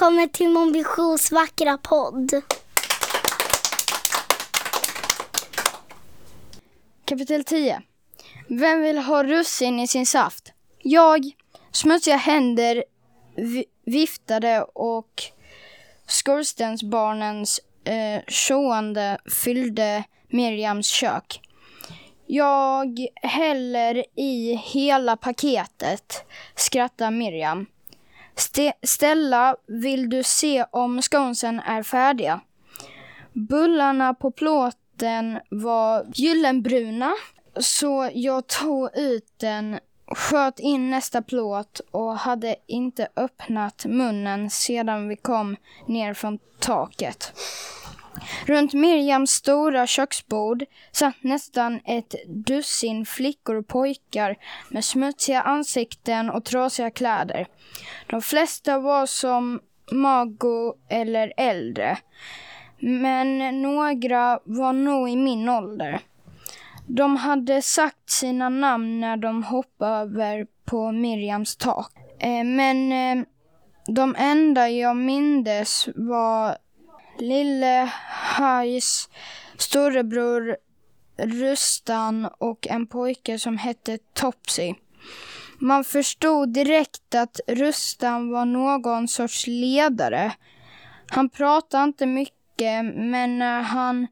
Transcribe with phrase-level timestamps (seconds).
[0.00, 2.42] välkommen till Mon Visions vackra podd.
[7.04, 7.82] Kapitel 10
[8.48, 10.52] Vem vill ha russin i sin saft?
[10.78, 11.30] Jag,
[11.72, 12.84] smutsiga händer
[13.86, 15.22] viftade och
[16.06, 21.40] skorstensbarnens eh, tjoande fyllde Miriams kök.
[22.26, 27.66] Jag häller i hela paketet, skrattar Miriam.
[28.40, 32.40] Ste- Stella, vill du se om sconesen är färdiga?
[33.32, 37.12] Bullarna på plåten var gyllenbruna,
[37.56, 45.08] så jag tog ut den, sköt in nästa plåt och hade inte öppnat munnen sedan
[45.08, 47.32] vi kom ner från taket.
[48.46, 54.36] Runt Miriams stora köksbord satt nästan ett dussin flickor och pojkar
[54.68, 57.46] med smutsiga ansikten och trasiga kläder.
[58.06, 59.60] De flesta var som
[59.92, 61.98] Mago eller äldre.
[62.78, 66.00] Men några var nog i min ålder.
[66.86, 71.92] De hade sagt sina namn när de hoppade över på Miriams tak.
[72.18, 73.24] Eh, men eh,
[73.86, 76.56] de enda jag mindes var
[77.20, 79.08] Lille Hajs
[79.58, 80.56] storebror
[81.16, 84.74] Rustan och en pojke som hette Topsy.
[85.58, 90.32] Man förstod direkt att Rustan var någon sorts ledare.
[91.10, 94.06] Han pratade inte mycket, men när han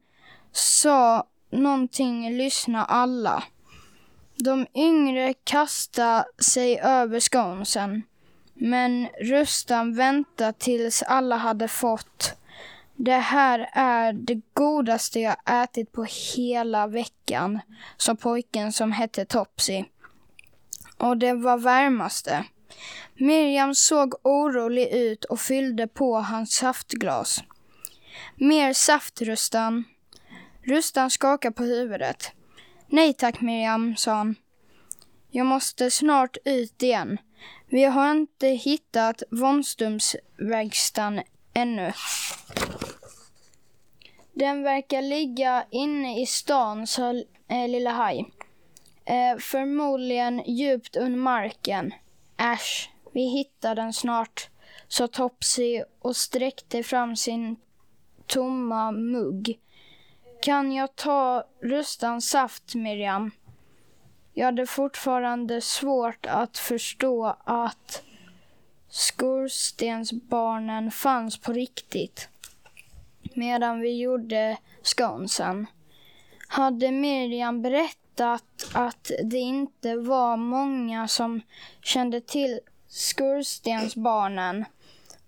[0.51, 3.43] sa någonting lyssnade alla.
[4.35, 8.03] De yngre kastade sig över sconesen,
[8.53, 12.35] men Rustan väntade tills alla hade fått.
[13.01, 16.05] Det här är det godaste jag ätit på
[16.35, 17.59] hela veckan,
[17.97, 19.83] sa pojken som hette Topsy.
[20.97, 22.45] Och det var varmaste.
[23.13, 27.43] Miriam såg orolig ut och fyllde på hans saftglas.
[28.35, 29.83] Mer saft, Rustan.
[30.63, 32.31] Rustan skakade på huvudet.
[32.87, 34.35] Nej tack Miriam, sa han.
[35.31, 37.17] Jag måste snart ut igen.
[37.67, 41.21] Vi har inte hittat Vonströmsverkstan
[41.53, 41.93] ännu.
[44.39, 47.13] Den verkar ligga inne i stan, sa
[47.47, 48.25] eh, Lilla Haj.
[49.05, 51.93] Eh, förmodligen djupt under marken.
[52.37, 54.49] Äsch, vi hittar den snart,
[54.87, 57.55] sa Topsy och sträckte fram sin
[58.27, 59.59] tomma mugg.
[60.41, 63.31] Kan jag ta Rustans saft, Miriam?
[64.33, 68.03] Jag hade fortfarande svårt att förstå att
[68.89, 72.29] skorstensbarnen fanns på riktigt.
[73.33, 75.67] Medan vi gjorde sconesen
[76.47, 81.41] hade Miriam berättat att det inte var många som
[81.81, 84.65] kände till skorstensbarnen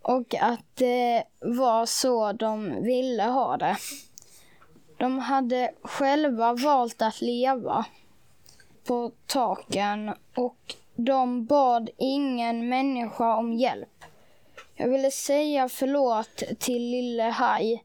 [0.01, 3.77] och att det var så de ville ha det.
[4.97, 7.85] De hade själva valt att leva
[8.83, 14.05] på taken och de bad ingen människa om hjälp.
[14.75, 17.83] Jag ville säga förlåt till Lille Haj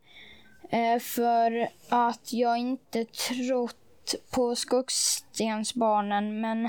[0.71, 6.69] eh, för att jag inte trott på skogsstensbarnen men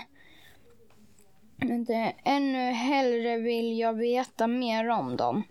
[1.85, 5.43] det, ännu hellre vill jag veta mer om dem.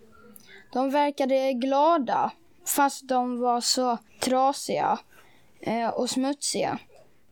[0.73, 2.31] De verkade glada
[2.67, 4.99] fast de var så trasiga
[5.61, 6.79] eh, och smutsiga.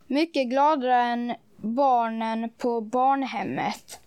[0.06, 4.01] Mycket gladare än barnen på barnhemmet.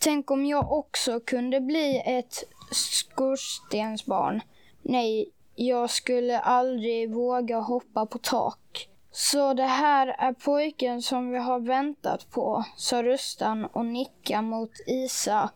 [0.00, 4.40] Tänk om jag också kunde bli ett skorstensbarn.
[4.82, 8.88] Nej, jag skulle aldrig våga hoppa på tak.
[9.10, 14.72] Så det här är pojken som vi har väntat på, sa Rustan och nickade mot
[14.86, 15.50] Isa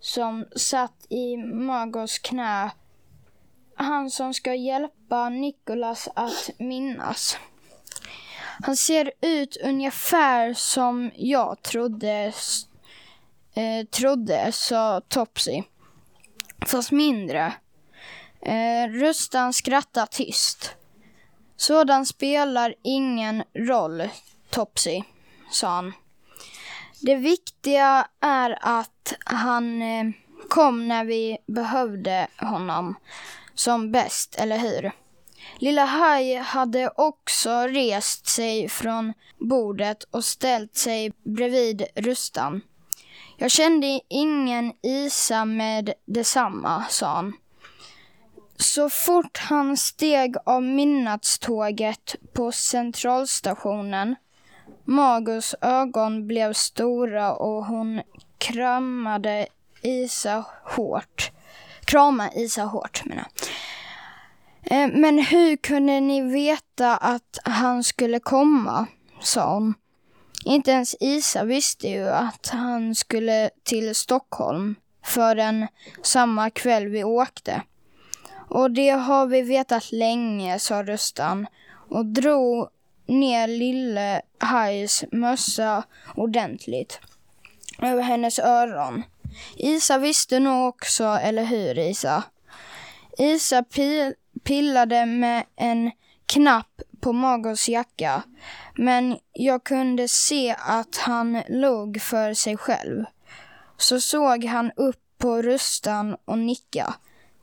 [0.00, 2.70] som satt i Magos knä.
[3.74, 7.38] Han som ska hjälpa Nikolas att minnas.
[8.62, 12.32] Han ser ut ungefär som jag trodde,
[13.54, 15.62] eh, trodde sa Topsy.
[16.66, 17.52] Fast mindre.
[18.42, 20.76] Eh, Rustan skrattar tyst.
[21.56, 24.08] Sådan spelar ingen roll,
[24.50, 25.02] Topsy,
[25.50, 25.92] sa han.
[27.00, 30.04] Det viktiga är att han eh,
[30.48, 32.94] kom när vi behövde honom
[33.54, 34.92] som bäst, eller hur?
[35.58, 42.60] Lilla Haj hade också rest sig från bordet och ställt sig bredvid Rustan.
[43.36, 47.32] Jag kände ingen Isa med detsamma, sa han.
[48.56, 54.16] Så fort han steg av midnattståget på centralstationen
[54.84, 58.02] Magus ögon blev stora och hon
[58.38, 59.46] kramade
[59.82, 61.30] Isa hårt.
[61.84, 63.48] krama Isa hårt menar jag.
[64.78, 68.86] Eh, men hur kunde ni veta att han skulle komma?
[69.20, 69.74] sa hon.
[70.44, 74.74] Inte ens Isa visste ju att han skulle till Stockholm
[75.04, 75.66] förrän
[76.02, 77.62] samma kväll vi åkte.
[78.48, 81.46] Och det har vi vetat länge, sa Rustan
[81.90, 82.68] och drog
[83.06, 87.00] ner lille Hajs mössa ordentligt
[87.82, 89.02] över hennes öron.
[89.56, 92.22] Isa visste nog också, eller hur Isa?
[93.18, 94.14] Isa pil
[94.44, 95.90] pillade med en
[96.26, 98.22] knapp på Magos jacka,
[98.74, 103.04] men jag kunde se att han log för sig själv.
[103.76, 106.94] Så såg han upp på Rustan och nicka.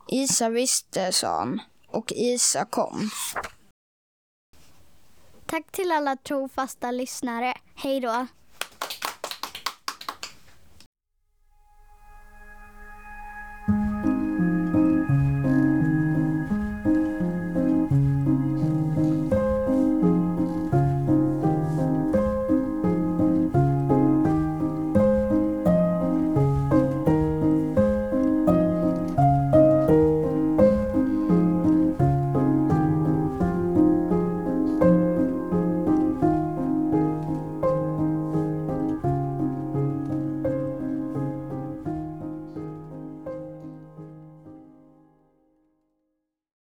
[0.08, 3.10] Isa visste, sa han, och Isa kom.
[5.46, 7.54] Tack till alla trofasta lyssnare.
[7.76, 8.28] Hej då!